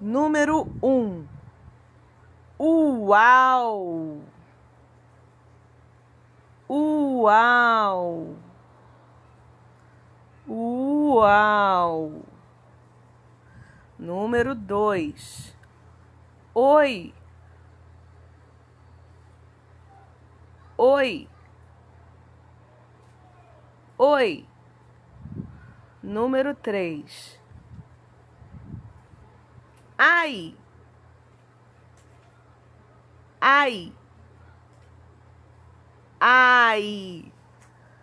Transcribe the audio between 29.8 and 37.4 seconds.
Ai! Ai! Ai!